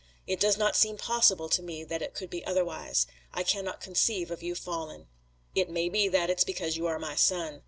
[0.25, 3.05] It does not seem possible to me that it could be otherwise.
[3.35, 5.05] I cannot conceive of you fallen.
[5.53, 7.59] It may be that it's because you are my son.